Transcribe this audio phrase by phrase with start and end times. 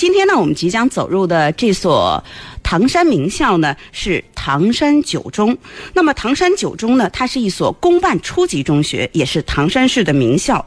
[0.00, 2.24] 今天呢，我们即将走入的这所
[2.62, 5.54] 唐山名校呢，是唐山九中。
[5.92, 10.64] 那么，唐山九中呢，它是一所公办初级中学，也是唐山市的名校。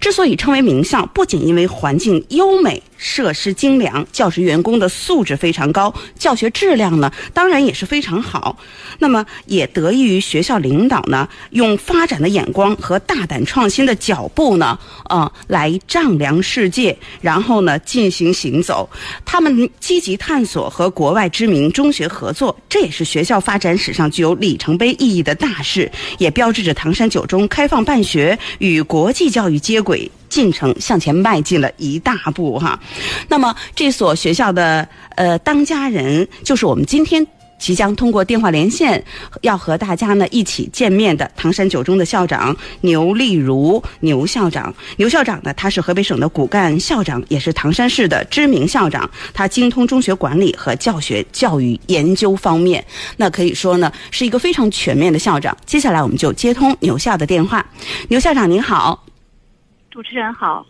[0.00, 2.82] 之所以称为名校，不仅因为环境优美。
[3.04, 8.56] 设施精良，教师员工的素质非常高，教学质量呢，当然也是非常好。
[9.00, 18.88] 那么也得益于学校领导呢，用发展的眼光和大胆创新的脚步呢，啊，来丈量世界，然后呢进行行走。
[19.24, 30.10] 他们积极探索和国外知名中学合作，这也是学校发展史上具有里程碑意义的大事，也标志着唐山九中开放办学与国际教育接轨。
[30.30, 32.80] 进程向前迈进了一大步哈，
[33.28, 37.26] 那么这所学校的呃当家人就是我们今天
[37.62, 39.02] 即将通过电话连线
[39.42, 44.74] 要和大家呢一起见面的唐山九中的校长牛丽如牛校长。
[44.96, 49.08] 牛校长呢，他是河北省的骨干校长，也是唐山市的知名校长。
[49.32, 52.84] 他精通中学管理和教学教育研究方面，
[53.16, 55.56] 那可以说呢是一个非常全面的校长。
[55.64, 57.64] 接下来我们就接通牛校的电话。
[58.08, 59.06] 牛校长您好。
[59.88, 60.66] 主持人好，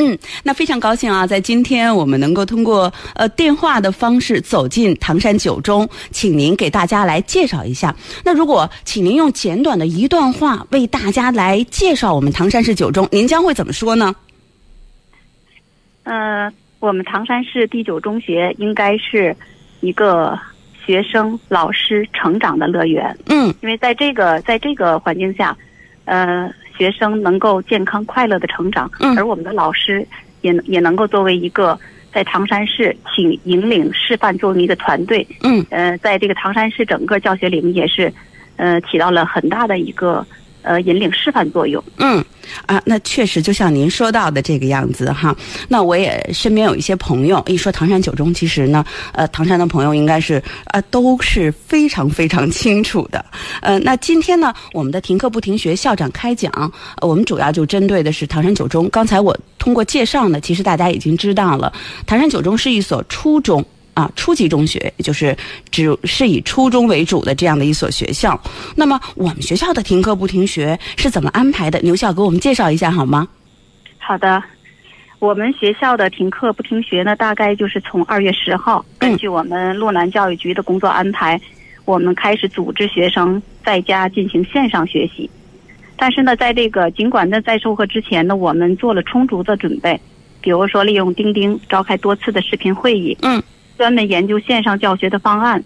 [0.00, 7.92] 嗯，那非常高兴啊，在今天我们能够通过呃电话的方式走进唐山九中，请您给大家来介绍一下。
[8.24, 14.14] 那如果请您用简短的一段话为大家来介绍我们唐山市九中，您将会怎么说呢？
[16.04, 19.36] 呃，我们唐山市第九中学应该是
[19.80, 20.38] 一个
[20.86, 23.18] 学生、老师成长的乐园。
[23.26, 25.56] 嗯，因为在这个在这个环境下，
[26.04, 26.48] 呃。
[26.78, 30.06] 学生能够健康快乐的成长，而我们的老师
[30.42, 31.76] 也也能够作为一个
[32.12, 38.12] 在唐山市请引领示范作为一个团队，嗯，呃，在这个唐山市整个教学领域也是，
[38.56, 40.24] 呃，起到了很大的一个。
[40.62, 41.82] 呃，引领示范作用。
[41.98, 42.24] 嗯，
[42.66, 45.34] 啊，那确实就像您说到的这个样子哈。
[45.68, 53.24] 那我也身边有一些朋友，一说唐山九中，其实呢，呃，唐山的朋友应该是呃都是非常非常清楚的。
[53.62, 58.88] 呃，那今天呢，我们的停课不停学校长开讲，我们主要就针对的是唐山九中。
[58.90, 61.72] 刚才我通过介绍呢，其实大家已经知道了，
[62.06, 63.64] 唐山九中是一所初中。
[63.98, 65.36] 啊，初级中学就是
[65.72, 68.40] 只是以初中为主的这样的一所学校。
[68.76, 71.80] 那么我们学校的停课不停学是怎么安排的？
[71.80, 73.26] 牛校给我们介绍一下好吗？
[73.98, 74.40] 好的，
[75.18, 81.40] 我们学校的停课不停学呢，大概就是从二月十号，根据我们洛南教育局的工作安排，
[81.84, 85.28] 我们开始组织学生在家进行线上学习。
[85.96, 90.00] 但是呢，在这个尽管呢在授课之前呢，我们做了充足的准备，
[90.40, 93.18] 比如说利用钉钉召开多次的视频会议。
[93.22, 93.42] 嗯。
[93.78, 95.62] 专门研究线上教学的方案，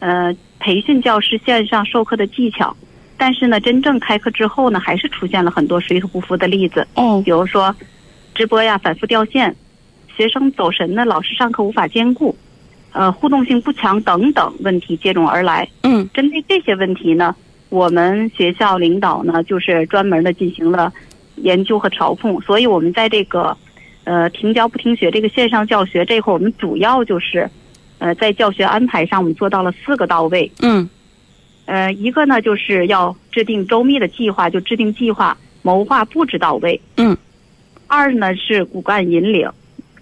[0.00, 2.76] 呃，培训教师线上授课的技巧。
[3.16, 6.84] 但是呢，真正开课之后呢，还是出现了很多水土不服的例子。
[6.94, 7.72] 哦，比如说，
[8.34, 9.54] 直播呀反复掉线，
[10.16, 12.36] 学生走神呢，老师上课无法兼顾，
[12.90, 15.68] 呃，互动性不强等等问题接踵而来。
[15.84, 17.36] 嗯，针对这些问题呢，
[17.68, 20.92] 我们学校领导呢，就是专门的进行了
[21.36, 22.40] 研究和调控。
[22.40, 23.56] 所以我们在这个。
[24.04, 27.48] 呃，停教不停学这个线上教学这块，我们主要就是，
[27.98, 30.50] 呃，在教学安排上，我们做到了四个到位。
[30.60, 30.88] 嗯。
[31.66, 36.80] 呃，一个呢，就是要制定周密的计划，就制定计划，谋划布置到位。
[36.96, 37.16] 嗯。
[37.86, 39.48] 二呢是骨干引领，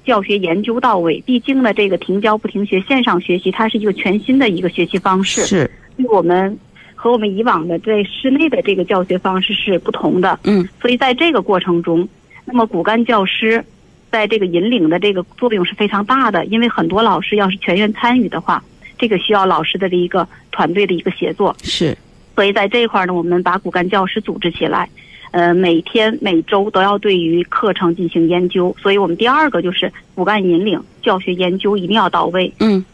[0.02, 1.22] 教学研究到位。
[1.26, 5.42] 毕竟呢，这个停教不停学线上学习，它是一个全新的一个学习方式。
[5.44, 5.70] 是。
[5.98, 6.58] 对我们
[6.94, 10.40] 和我们以往的在室内的这个教学方式是不同的。
[10.44, 10.66] 嗯。
[10.80, 12.08] 所以在这个过程中，
[12.46, 13.62] 那么骨干教师。
[14.10, 18.62] 在这个引领的这个作用是非常大的，因为很多老师要是全员参与的话，
[18.98, 21.54] 这个需要老师的这一个团队的一个协作。
[21.62, 21.96] 是，
[22.34, 24.88] 所以在这一块呢，我们把骨干教师组织起来，
[25.30, 28.74] 呃，每天每周都要对于课程进行研究。
[28.82, 32.52] 所以我们第二个就是骨干引领教学研究一定要到位。
[32.58, 32.84] 嗯。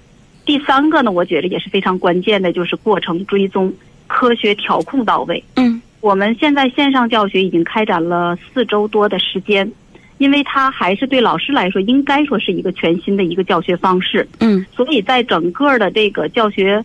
[0.44, 3.72] 第三个呢，我觉得也是非常关键的，就是过程追踪、
[4.06, 5.42] 科学调控到位。
[5.56, 5.80] 嗯。
[6.02, 9.72] 我们现在线上教学已经开展了四周多的时间。
[10.18, 14.26] 因为它还是对老师来说，应该说是一个全新的一个教学方式。
[14.40, 16.82] 嗯，所以在整个的这个教学，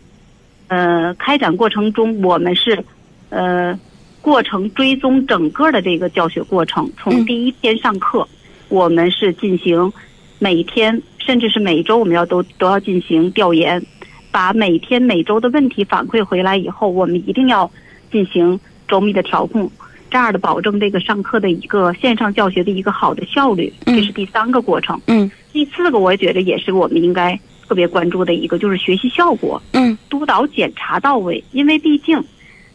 [0.67, 2.83] 呃，开展过程中，我们是，
[3.29, 3.79] 呃，
[4.21, 8.27] 过程追踪整个的这个教学过程，从第一天上课，
[8.67, 9.91] 我们是进行
[10.39, 13.81] 每天甚至是每周，我们要都都要进行调研，
[14.29, 17.71] 把每天每周的问题反馈回来以后，我们一定要
[18.11, 19.71] 进行周密的调控。
[20.11, 24.99] 这样的保证这个上课的一个线上教学的一个好的效率，这是第三个过程。
[25.07, 29.59] 嗯，第四个我觉得也是我们应该特别关注的一个，就是学习效果。
[29.71, 32.21] 嗯，督导检查到位，因为毕竟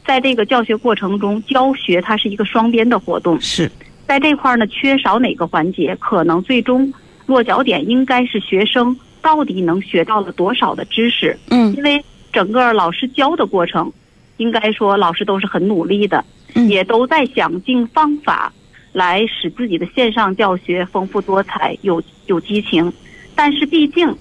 [0.07, 3.39] 在这个教学过程中，教学它是一个双边的活动。
[3.39, 3.71] 是，
[4.07, 6.91] 在这块儿呢，缺少哪个环节，可能最终
[7.27, 11.39] 落脚点应该是学生到底能学到了多少的知识。
[11.51, 12.03] 嗯因为
[12.33, 13.93] 整个老师教的过程，
[14.39, 16.25] 应该说老师都是很努力的，嗯
[16.69, 18.53] 也都在想尽方法
[18.93, 22.93] 来使自己的线上教学丰富多彩、有有激情。
[23.35, 24.17] 但是毕竟，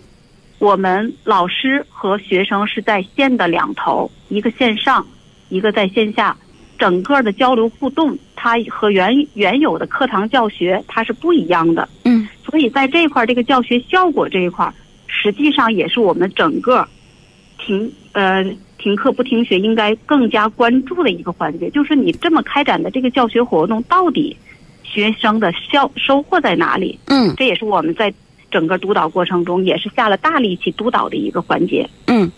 [0.60, 5.06] 我们老师和学生是在线的两头，一个线上，
[5.50, 6.36] 一个在线下，
[6.78, 11.88] 整个的交流互动，它和原原有的课堂教学它是不一样的。
[12.04, 14.74] 嗯所以在这一块儿，这个教学效果这一块儿，
[15.08, 16.88] 实际上也是我们整个
[17.58, 18.44] 停呃
[18.78, 21.70] 停课不停学应该更加关注的一个环节。
[21.70, 24.36] 就是你这么开展的这个教学活动，到底
[24.84, 26.98] 学生的效收获在哪里？
[27.06, 28.14] 嗯这也是我们在
[28.52, 31.90] 整个督导过程中也是下了大力气督导的一个环节。
[32.08, 32.32] 嗯。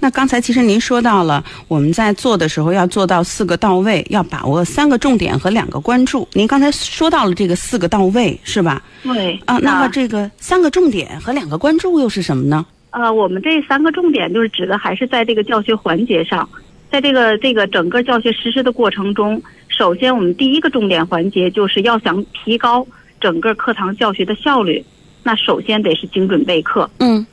[0.00, 6.26] 那刚才其实您说到了，我们在做的时候要做到四个到位，要把握三个重点和两个关注。
[6.32, 8.82] 您刚才说到了这个四个到位，是吧？
[9.04, 12.66] 对啊，那么这个三个重点和两个关注又是什么呢？
[12.92, 16.48] 呃，我们这三个重点就是指的还是在这个教学环节上，
[16.90, 22.86] 在这个这个整个教学实施的过程中，首先我们第一个重点环节就是要想提高
[23.18, 24.84] 整个课堂教学的效率，
[25.22, 26.88] 那首先得是精准备课。
[26.98, 27.26] 嗯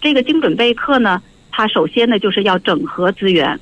[0.00, 3.60] 这个精准备课呢，它首先呢就是要整合资源。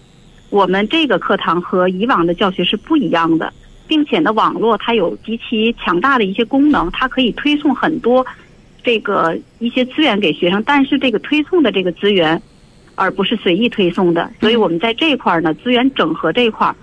[0.51, 3.53] 我们这个课堂和以往的教学是不一样的，
[3.89, 8.25] 并且呢，网络它有极其强大的一些功能，它可以推送很多
[8.83, 12.41] 这个一些资源给学生，但是这个推送的这个资源，
[12.95, 14.31] 而不是随意推送的。
[14.41, 16.75] 所以我们在这一块儿呢，资源整合这一块儿，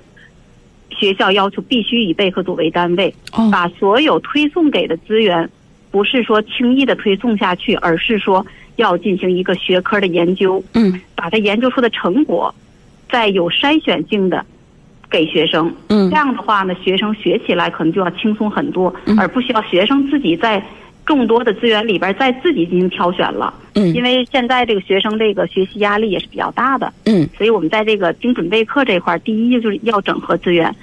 [0.89, 3.49] 学校要求必须以备课组为单位，哦。
[3.51, 5.49] 把所有推送给的资源，
[5.91, 8.45] 不是说轻易的推送下去，而是说
[8.77, 10.99] 要进行一个学科的研究，嗯。
[11.15, 12.53] 把它研究出的成果，
[13.09, 14.45] 再有筛选性的
[15.09, 15.73] 给学生。
[15.89, 16.09] 嗯。
[16.09, 19.19] 这样的话呢，学生学起来可能就要轻松很多，嗯。
[19.19, 20.63] 而不需要学生自己在
[21.07, 23.51] 众多的资源里边再自己进行挑选了。
[23.73, 23.87] 嗯。
[23.95, 27.27] 因嗯为现在这个学生这个学习压力也是比较大的，嗯。
[27.35, 30.75] 所以我们在这个精准备课这块，第一就是要整合资源，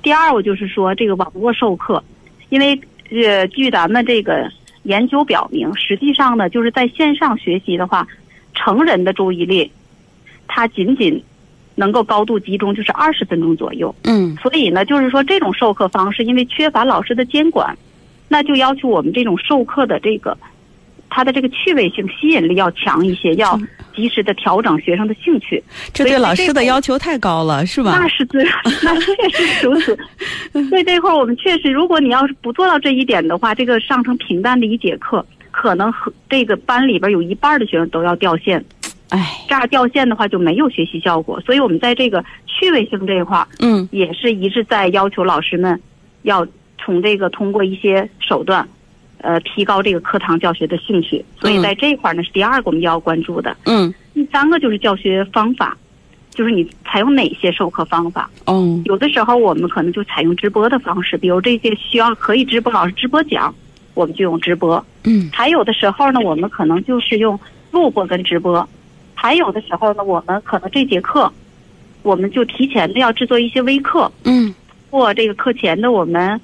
[0.00, 2.02] 第二我就是说这个网络授课，
[2.48, 2.80] 因为
[3.10, 4.50] 呃，据咱们这个
[4.84, 8.06] 研究表明，实际上呢，就是在线上学习的话，
[8.54, 9.70] 成人的注意力，
[10.48, 11.22] 它仅仅
[11.74, 13.94] 能够高度集中就是二十分钟左右。
[14.04, 14.34] 嗯。
[14.42, 17.76] 所以呢，就是说这种授课方式，因为缺乏老师的监管，
[18.32, 20.34] 那就要求我们这种授课的这个
[21.10, 23.60] 它的这个趣味性、吸引力要强一些，要
[23.94, 25.62] 及时的调整学生的兴趣。
[25.92, 28.08] 这对老师的要求太高了，是吧那？
[28.08, 28.42] 是对，
[28.82, 29.94] 那确实如此。
[30.70, 38.64] 所以这块儿我们确实，如果你要是不做到这一点的话，这个上成平淡的一节课，可能和这个班里边有一半的学生都要掉线。
[39.10, 41.38] 哎，这样掉线的话就没有学习效果。
[41.42, 45.78] 所以我们在这个趣味性这一块儿，嗯也是一直在要求老师们
[46.22, 46.46] 要
[46.84, 48.66] 从这个通过一些手段，
[49.18, 51.24] 呃，提高这个课堂教学的兴趣。
[51.40, 53.56] 所以在这一块儿呢，是第二个我们要关注的。
[53.66, 55.76] 嗯第三个就是教学方法，
[56.30, 58.28] 就是你采用哪些授课方法。
[58.44, 63.54] 哦有的时候我们可能就采用直播的方式，比如这些需要可以直播老师直播讲，
[63.94, 67.38] 我们就用直播；嗯还有的时候呢，我们可能就是用
[67.70, 68.62] 录播跟直播；
[69.14, 71.32] 还有的时候呢，我们可能这节课，
[72.02, 74.54] 我们就提前的要制作一些微课，嗯
[74.90, 76.38] 或这个课前的我们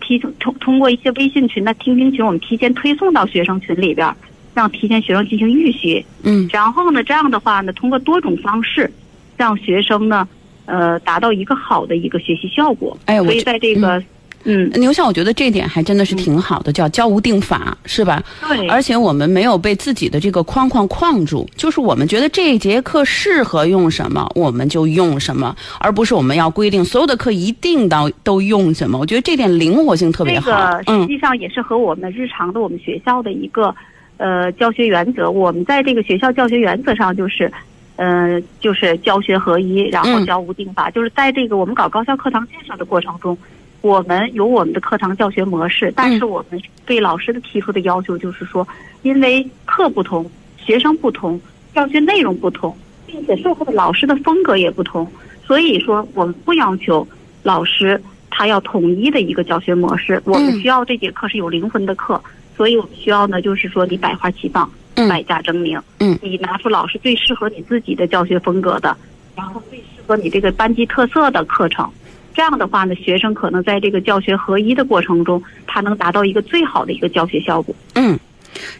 [0.00, 4.16] 提通通过一些微信群的听听群，我们提前推送到学生群里边儿，
[4.54, 6.04] 让提前学生进行预习。
[6.22, 8.90] 嗯然后呢，这样的话呢，通过多种方式，
[9.36, 10.26] 让学生呢，
[10.66, 12.96] 呃，达到一个好的一个学习效果。
[13.06, 14.02] 所以哎我觉在这个，
[14.44, 18.22] 嗯，牛校，我觉得这点还真的是挺好的，叫教无定法，是吧？
[18.48, 28.98] 对，而且我们没有被自己的这个框框框住，就是我们觉得这一节课适合用什么，我们就用什么，而不是我们要规定所有的课一定到都用什么。
[28.98, 30.52] 我觉得这点灵活性特别好这。
[30.52, 33.74] 个实嗯际上也是和我们日常的我们学校的一个
[34.16, 35.30] 呃教学原则。
[35.30, 37.50] 我们在这个学校教学原则上就是。
[37.96, 40.90] 呃，就是教学合一，然后嗯教无定法。
[40.90, 43.36] 就是在这个我们搞高校课堂建设的过程中，
[43.82, 48.66] 我们有我们的课堂教学模式，但是我们对老师的提出的要求就是说，
[49.02, 51.38] 因为课不同，学生不同，
[51.74, 52.74] 教学内容不同，
[53.06, 55.06] 并且授课的老师的风格也不同，
[55.44, 57.06] 所以说我们不要求
[57.42, 62.22] 老师他要统一的一个教学模式，我们需要这节课是有灵魂的课，
[62.56, 65.08] 所以我们需要呢，就是说你百花齐放，嗯。
[65.08, 66.16] 百家争鸣，嗯。
[66.22, 68.96] 你拿出老师最适合你自己的教学风格的，
[69.34, 71.90] 然后最适合你这个班级特色的课程。
[72.34, 77.74] 这样的话呢，学生可能在这个教学合一的过程中，他能达到一个最好的一个教学效果。
[77.94, 78.18] 嗯，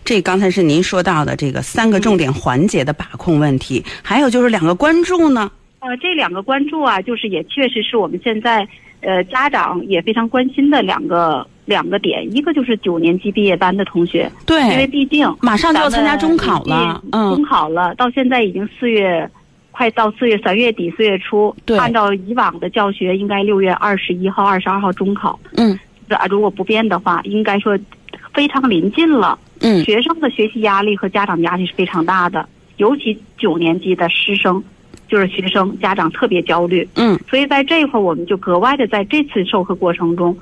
[0.04, 5.50] 这刚才是您说到的这个三个重点环节的把控问题，还有就是两个关注呢。
[5.80, 8.66] 呃，这两个关注啊，就是也确实是我们现在
[9.00, 19.28] 呃家长也非常关心的两个两个点，一个就是九年级毕业班的同学，对因为，毕竟马上就要参加中考了，中嗯，考了，到现在已经四月，
[19.72, 21.52] 快到四月三月底四月初。
[21.76, 25.40] 按照以往的教学，应该六月二十一号、二十二号中考。
[25.56, 25.76] 嗯
[26.08, 27.76] 啊，如果不变的话，应该说
[28.32, 29.36] 非常临近了。
[29.60, 34.62] 嗯学生的学习压力和家长压力是非常大的，尤其九年级的师生，
[35.08, 36.86] 就是学生家长特别焦虑。
[36.96, 40.36] 嗯所以在这一块儿，我们就格外的在这次授课过程中，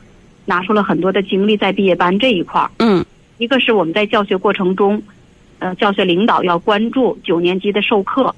[0.46, 2.70] 拿出了很多的精力在毕业班这一块儿。
[2.78, 3.04] 嗯
[3.38, 5.00] 一个是我们在教学过程中，
[5.60, 8.34] 呃，教学领导要关注九年级的授课，呃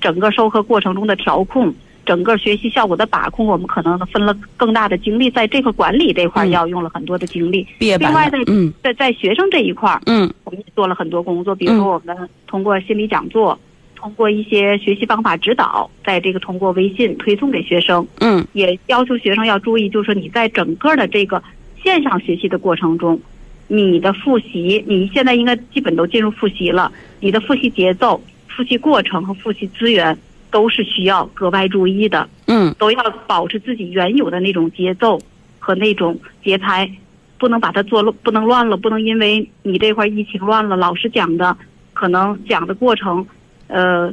[0.00, 1.72] 整个授课过程中的调控，
[2.04, 7.66] 整个学习效果的把控，我们可能分了更大的精力在这个管理这块要用了很多的精力。
[7.78, 8.72] 另外在，的嗯。
[8.82, 10.32] 在在学生这一块儿，嗯。
[10.44, 13.58] 我们也做了很多工作，比如说我们通过心理讲座，
[13.94, 18.44] 通过一些学习方法指导，在这个通过微信推送给学生，嗯。
[18.52, 21.42] 也要求学生要注意，就是说你在整个的这个
[21.82, 23.20] 线上学习的过程中，
[23.68, 28.20] 你的复习，你现在应该基本都进入复习了，你的复习节奏、
[28.54, 30.16] 复习过程和复习资源
[30.50, 35.18] 都是需要格外注意的，嗯都要保持自己原有的那种节奏
[35.58, 36.90] 和那种节拍，
[37.38, 41.56] 不能把它做乱，不能乱了，不能因为你这块疫情乱了，老师讲的
[41.94, 43.26] 可能讲的过程，
[43.68, 44.12] 呃。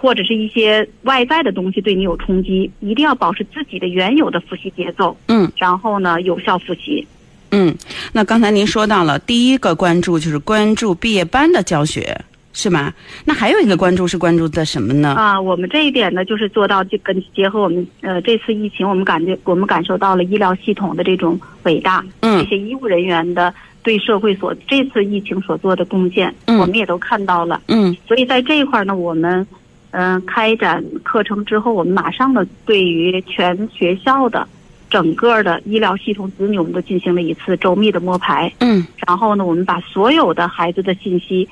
[0.00, 7.06] 或者是一些外在的东西对你有冲击，一定要保持自己的原有的复习节奏，嗯然后呢有效复习。
[7.52, 7.72] 嗯。
[8.12, 12.20] 那刚才您说到了第一个关注就是关注毕业班的教学，
[12.52, 12.92] 是吗？
[13.24, 15.14] 那还有一个关注是关注的什么呢？
[15.14, 27.60] 啊，我们这一点呢，就是做到就跟结合我们呃这次疫情，我们感觉我们感受到了医疗系统的这种伟大，嗯这些医务人员的对社会所这次疫情所做的贡献，嗯我们也都看到了。
[27.68, 29.46] 嗯所以在这一块儿呢，我们
[29.92, 34.46] 嗯、呃开展课程之后，我们马上的对于全学校的
[34.90, 38.52] 整个的医疗系统子女，我们都进行了一次周密的摸排。
[38.60, 41.48] 嗯然后呢，我们把所有的孩子的信息，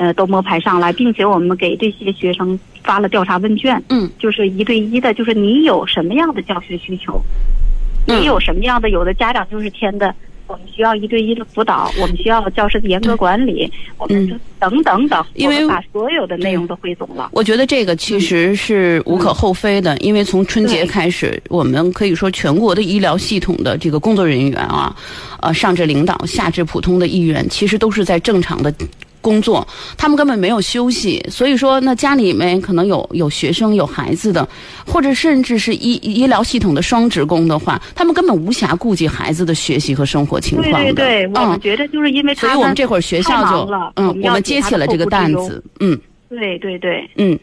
[0.00, 7.22] 呃，都摸排上来，并且我们给这些学生发了调查问卷，嗯就是一对一的，就是你有什么样的教学需求，
[8.06, 10.14] 嗯你有什么样的，有的家长就是填的。
[10.46, 17.28] 我们需要一对一的辅导，我们需要教师的严格管理，我们就等等等，因为把所有的内容都汇总了。
[17.32, 24.96] 我觉得这个其实是无可厚非的，因为从春节开始，我们可以说全国的医疗系统的这个工作人员啊，
[25.40, 28.74] 呃，上至领导，下至普通的医员，其实都是在正常的。
[29.20, 34.48] 工作，他们根本没有休息，所以说，那家里面可能有有学生、有孩子的，
[34.86, 40.92] 或者甚至是医医疗系统的双职工的话，他们根本无暇顾及孩子的学习和生活情况对。
[40.92, 45.98] 对对，我们嗯，觉得就是因为他所以我们这会儿学校就嗯，我们接起了这个担子，嗯。
[46.30, 47.36] 对对对，嗯，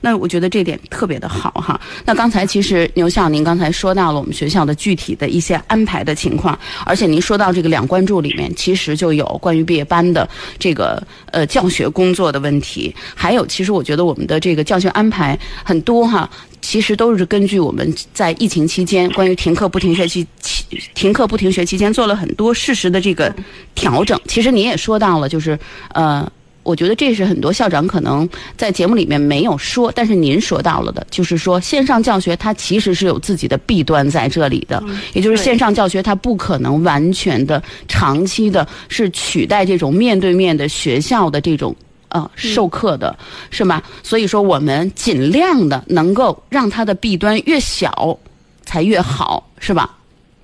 [0.00, 1.80] 那我觉得这点特别的好哈。
[2.04, 10.28] 那刚才其实牛校您刚才说到了我们学校的具体的一些安排的情况，而且您说到这个两关注里面，其实就有关于毕业班的
[10.58, 11.02] 这个
[11.32, 16.28] 呃教学工作的问题，还有其实我觉得我们的这个教学安排很多哈。
[16.60, 23.32] 其实都是根据我们在疫情期间关于停课不停学期期停课不停学期间做了很多适时的这个
[23.76, 24.20] 调整。
[24.26, 25.58] 其实你也说到了，就是
[25.94, 26.30] 呃。
[26.68, 34.82] 我觉得这是很多校长可能在节目里面没有说，但是您说到了的，就是说线上教学它其实是有自己的弊端在这里的，
[35.14, 41.74] 也就是线上教学它不可能完全的长期的是取代这种面对面的学校的这种。
[42.10, 43.14] 呃，授课的、
[43.50, 43.82] 是吗？
[44.02, 48.18] 所以说，我们尽量的能够让它的弊端越小，
[48.64, 49.94] 才越好，是吧？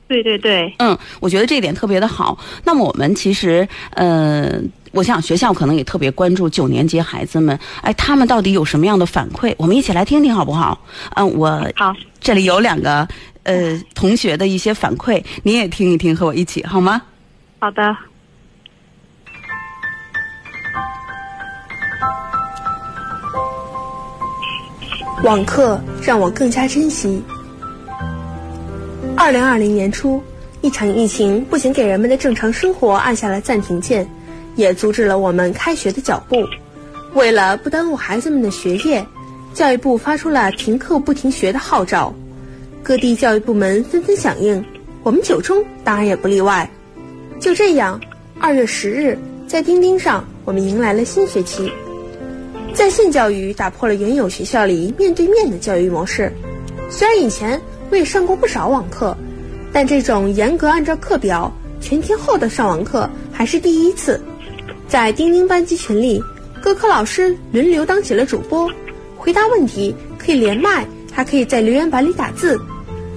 [0.06, 2.38] 对对对，嗯，我觉得这一点特别的好。
[2.64, 4.60] 那么我们其实，呃，
[4.94, 9.52] 我想学校可能也特别关注九年级孩子们，哎，他们到底有什么样的反馈？
[9.58, 10.80] 我们一起来听听好不好？
[11.16, 13.06] 嗯，我好，这里有两个
[13.42, 17.02] 呃同学的一些反馈，你也听一听，和我一起好吗？
[17.58, 17.96] 好的。
[25.24, 27.22] 网课让我更加珍惜。
[29.16, 30.22] 二零二零年初，
[30.60, 34.06] 一场疫情不仅给人们的正常生活按下了暂停键，
[34.56, 36.44] 也阻止了我们开学的脚步。
[37.14, 39.06] 为了不耽误孩子们的学业，
[39.52, 42.12] 教育部发出了停课不停学的号召，
[42.82, 44.64] 各地教育部门纷纷响应，
[45.02, 46.68] 我们九中当然也不例外。
[47.38, 48.00] 就这样，
[48.40, 51.70] 二月十日，在钉钉上，我们迎来了新学期。
[52.72, 56.32] 在线教育打破了原有学校里面对面的教育模式。
[56.90, 59.16] 虽然以前我也上过不少网课，
[59.72, 64.20] 但这种严格按照课表全天候的上网课还是第一次。
[64.88, 66.22] 在钉钉班级群里，
[66.60, 68.70] 各科老师轮流当起了主播，
[69.16, 72.60] 回答问题可以连麦，还可以在留言板里打字。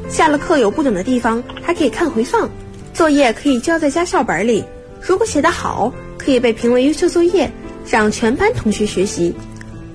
[0.10, 2.50] 下了课有不懂的地方还可以看回放，
[2.94, 4.64] 作业可以交在家校本里。
[5.02, 7.52] 如果写得好，可以被评为优秀作业，
[7.90, 9.34] 让全班同学学习。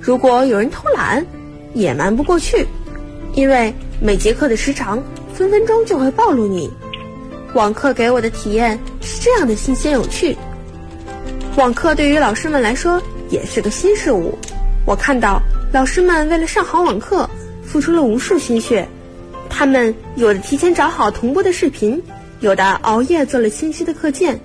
[0.00, 1.26] 如果有人偷懒，
[1.74, 2.66] 也瞒不过去，
[3.34, 5.02] 因为每节课的时长
[5.32, 6.70] 分分钟就会暴露你。
[7.54, 10.36] 网课给我的体验是这样的新鲜有趣。
[11.54, 14.38] 网课对于老师们来说也是个新事物。
[14.86, 15.38] 我看到
[15.70, 17.28] 老师们为了上好网课，
[17.62, 18.88] 付出了无数心血。
[19.50, 22.02] 他们有的提前找好同步的视频，
[22.40, 24.40] 有的熬夜做了清晰的课件。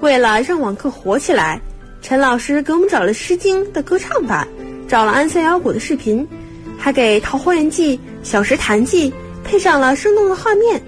[0.00, 1.58] 为了让网课火起来，
[2.02, 4.46] 陈老师给我们找了《诗经》的歌唱版，
[4.86, 6.28] 找了安塞腰鼓的视频，
[6.76, 9.10] 还给《桃花源记》《小石潭记》
[9.42, 10.80] 配上了生动的画面。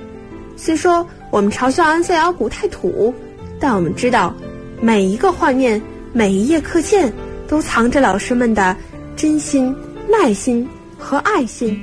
[0.54, 3.14] 虽说我们嘲笑安塞腰鼓太土，
[3.58, 4.34] 但我们知道，
[4.80, 5.80] 每一个画面、
[6.12, 7.12] 每一页课件，
[7.48, 8.76] 都藏着老师们的
[9.16, 9.74] 真心、
[10.08, 10.68] 耐心
[10.98, 11.78] 和爱心。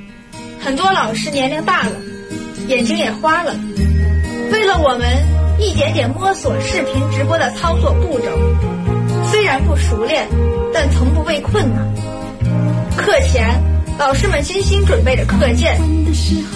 [0.59, 1.91] 很多老师年龄大了，
[2.67, 3.55] 眼睛也花了，
[4.51, 5.07] 为了我们
[5.59, 8.25] 一点点摸索视频直播的操作步骤，
[9.29, 10.27] 虽然不熟练，
[10.73, 11.93] 但从不畏困难。
[12.95, 13.59] 课前，
[13.97, 15.75] 老师们精心准备着课件；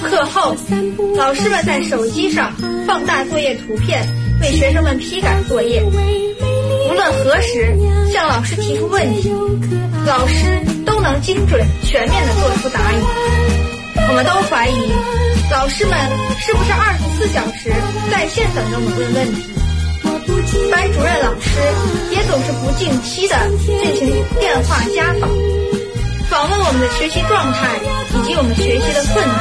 [0.03, 0.55] 课后，
[1.17, 2.53] 老师们在手机上
[2.85, 4.07] 放大作业图片，
[4.41, 5.83] 为学生们批改作业。
[5.83, 7.75] 无论何时
[8.11, 9.31] 向老师提出问题，
[10.05, 12.95] 老师都能精准全面地做出答疑。
[14.09, 14.93] 我们都怀疑，
[15.51, 15.97] 老师们
[16.39, 17.71] 是不是二十四小时
[18.09, 19.41] 在线等着我们问问题？
[20.71, 21.59] 班主任老师
[22.11, 25.29] 也总是不定期的进行电话家访，
[26.29, 27.75] 访问我们的学习状态
[28.15, 29.39] 以及我们学习的困难，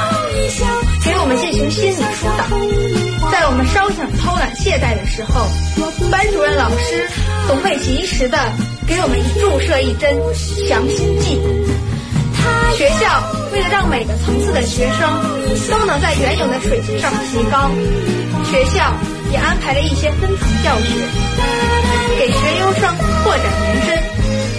[1.04, 3.05] 给我们进行心理疏导。
[3.30, 5.46] 在我们稍想偷懒懈怠的时候，
[6.10, 7.08] 班主任老师
[7.46, 8.38] 总会及时的
[8.86, 10.14] 给我们注射一针
[10.68, 11.40] 强心剂。
[12.76, 15.00] 学校为了让每个层次的学生
[15.70, 17.70] 都能在原有的水平上提高，
[18.44, 18.92] 学校
[19.32, 20.94] 也安排了一些分层教学，
[22.18, 23.98] 给学优生拓展延伸，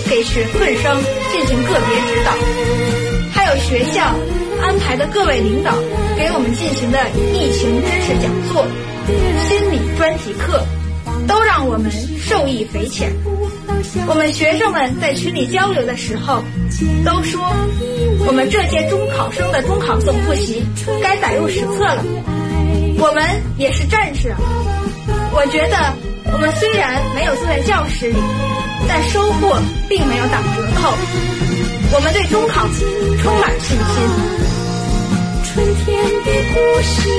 [0.09, 2.33] 给学困生进行个别指导，
[3.47, 4.03] 还有学校
[4.61, 5.71] 安排的各位领导
[6.17, 6.99] 给我们进行的
[7.33, 8.67] 疫情知识讲座、
[9.47, 10.61] 心理专题课，
[11.25, 13.09] 都让我们受益匪浅。
[14.05, 16.43] 我们学生们在群里交流的时候，
[17.05, 17.41] 都说
[18.27, 20.61] 我们这届中考生的中考总复习
[21.01, 22.03] 该载入史册了。
[22.99, 23.23] 我们
[23.57, 24.35] 也是战士！
[25.31, 25.93] 我觉得
[26.33, 28.17] 我们虽然没有坐在教室里，
[28.89, 30.91] 但收获并没有打折扣。
[31.93, 32.67] 我们对中考
[33.21, 33.85] 充满信心。
[35.43, 37.09] 春天的故事。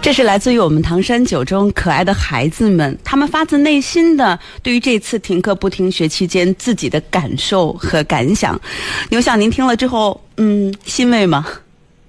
[0.00, 8.58] 这是来自于我们唐山九中可爱的孩子们，他们发自内心的对于这次停课不停学期间自己的感受和感想。
[9.10, 11.44] 牛想，您听了之后，嗯，欣慰吗？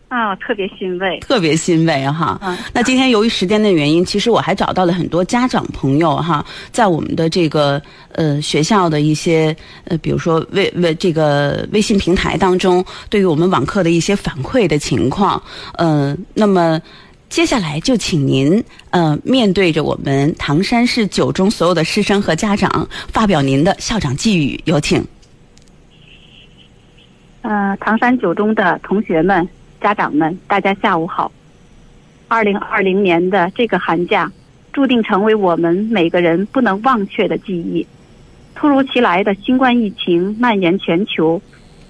[0.09, 2.39] 啊，特别欣慰，特别欣慰哈。
[2.73, 15.41] 那今天由于时间的原因，其实我还找到了很多家长朋友哈，在我们的这个呃学校的一些呃，比如说微微这个微信平台当中，对于我们网课的一些反馈的情况，
[15.77, 16.81] 嗯，那么。
[17.29, 25.05] 接下来就请您，呃，面对着我们唐山市九中所有的师生和家长，发表您的校长寄语，有请。
[27.43, 29.47] 呃，唐山九中的同学们、
[29.79, 31.31] 家长们，大家下午好。
[32.27, 34.31] 二零二零年的这个寒假，
[34.71, 37.85] 注定成为我们每个人不能忘却的记忆。
[38.55, 41.41] 突如其来的新冠疫情蔓延全球，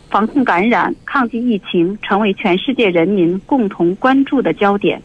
[0.09, 5.01] 防控感染、抗击疫情，成为全世界人民共同关注的焦点。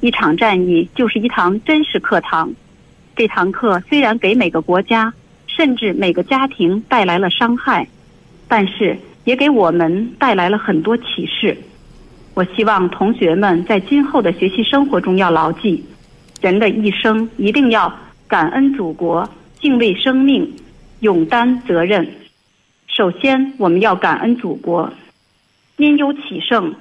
[0.00, 2.52] 一场战役就是一堂真实课堂，
[3.16, 5.12] 这堂课虽然给每个国家
[5.46, 7.88] 甚至每个家庭带来了伤害，
[8.46, 11.56] 但是也给我们带来了很多启示。
[12.34, 15.84] 我希望同学们在今后的学习生活中要牢记：
[16.40, 17.92] 人的一生一定要
[18.28, 20.50] 感恩祖国、敬畏生命、
[21.00, 22.08] 勇担责任。
[22.86, 24.92] 首先，我们要感恩祖国，
[25.76, 26.74] 因忧启盛，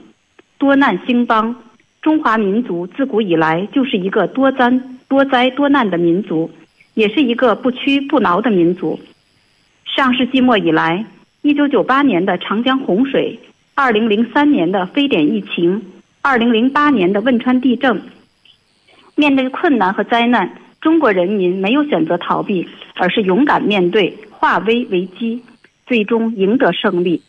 [0.57, 1.55] 多难兴邦。
[2.01, 4.71] 中华民族自古以来就是一个多灾
[5.09, 6.49] 多灾多难的民族，
[6.93, 8.99] 也是一个不屈不挠的民族。
[9.85, 11.05] 上世纪末以来，
[11.41, 13.37] 一九九八年的长江洪水，
[13.81, 15.81] 二零零三年的非典疫情，
[16.21, 18.01] 二零零八年的汶川地震，
[19.15, 25.41] 面对困难和灾难，中国人民没有选择逃避，而是勇敢面对，化危为机，
[25.87, 27.21] 最终赢得胜利。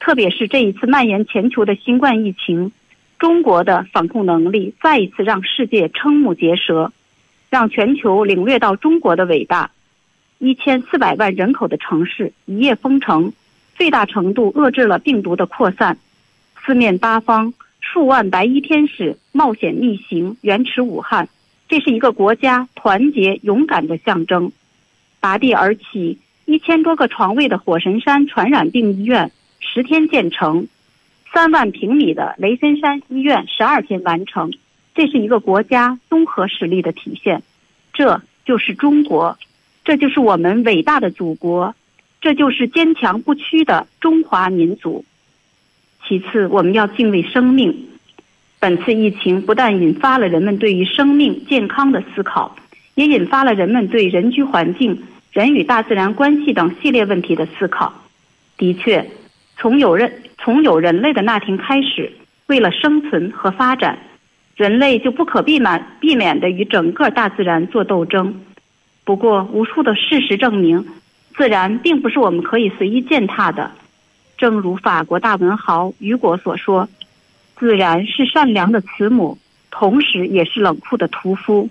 [0.00, 2.72] 特别是这一次蔓延全球的新冠疫情。
[3.18, 6.90] 中国的防控能力再一次让世界瞠目结舌，
[7.50, 9.70] 让全球领略到中国的伟大。
[10.38, 13.34] 一千四百万人口的城市一夜封城，
[13.78, 15.96] 最大程度遏制了病毒的扩散。
[16.66, 21.28] 四面八方数万白衣天使冒险逆行，援持武汉。
[21.68, 24.50] 这是一个国家团结勇敢的象征。
[25.20, 30.66] 拔地而起，一千多个床位的火神山传染病医院十天建成，
[31.32, 34.52] 三万平米的雷森山医院十二天完成。
[34.94, 37.42] 这是一个国家综合实力的体现。
[37.92, 39.38] 这就是中国，
[39.84, 41.74] 这就是我们伟大的祖国，
[42.20, 45.04] 这就是坚强不屈的中华民族。
[46.06, 47.88] 其次，我们要敬畏生命。
[48.60, 52.56] 本次疫情不但引发了人们对于生命健康的思考，
[52.94, 55.00] 也引发了人们对人居环境、
[55.32, 57.92] 人与大自然关系等系列问题的思考。
[58.56, 59.08] 的确，
[59.56, 62.10] 从有人从有人类的那天开始，
[62.46, 63.98] 为了生存和发展，
[64.56, 68.42] 人类就不可避免避免的与整个大自然做斗争。
[69.04, 70.84] 不过，无数的事实证明，
[71.38, 73.70] 自然并不是我们可以随意践踏的。
[74.36, 76.88] 正如法国大文豪雨果所说
[77.56, 79.38] ：“自然是善良的慈母，
[79.70, 81.70] 同时也是冷酷的屠夫。”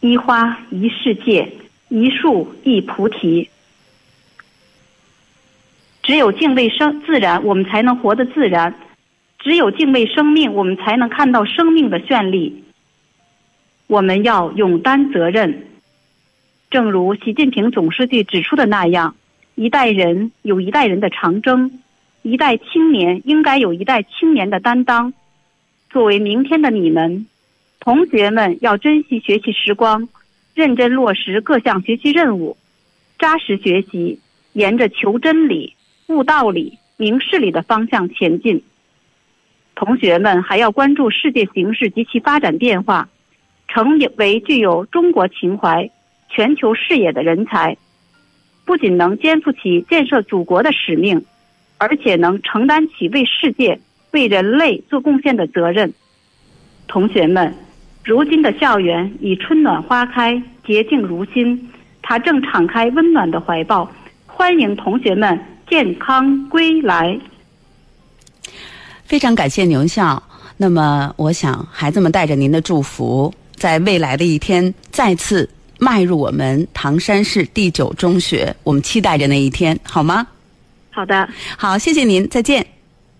[0.00, 1.50] 一花一世界，
[1.88, 3.48] 一树一菩提。
[6.02, 8.72] 只有敬畏生自然，我们才能活得自然；
[9.38, 12.62] 只有敬畏生命，我们才能看到生命的绚丽。
[13.86, 15.66] 我们要勇担责任，
[16.70, 19.16] 正如习近平总书记指出的那样。
[19.56, 21.80] 一代人有一代人的长征，
[22.22, 25.12] 一代青年应该有一代青年的担当。
[25.90, 27.26] 作为明天的你们，
[27.80, 30.08] 同学们要珍惜学习时光，
[30.54, 32.56] 认真落实各项学习任务，
[33.18, 34.20] 扎实学习，
[34.52, 35.74] 沿着求真理、
[36.06, 38.62] 悟道理、明事理的方向前进。
[39.74, 43.08] 同学们还要关注世界形势及其发展变化，
[43.66, 45.90] 成为具有中国情怀、
[46.30, 47.76] 全球视野的人才。
[48.64, 51.24] 不仅能肩负起建设祖国的使命，
[51.76, 53.80] 而且能承担起为世界、
[54.12, 55.92] 为人类做贡献的责任。
[56.86, 57.52] 同学们，
[58.04, 61.68] 如今的校园已春暖花开，洁净如新，
[62.00, 63.90] 它正敞开温暖的怀抱，
[64.26, 65.38] 欢迎同学们
[65.68, 67.18] 健康归来。
[69.04, 70.22] 非常感谢牛校。
[70.56, 75.48] 那么，我想孩子们带着您的祝福，在未来的一天再次。
[75.80, 80.26] 迈入我们唐山市第九中学，我们期待着那一天，好吗？
[80.90, 82.64] 好的，好，谢谢您，再见。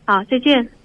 [0.04, 0.79] 好，再见。